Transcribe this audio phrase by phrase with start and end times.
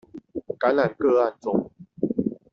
[0.57, 1.69] 感染個案中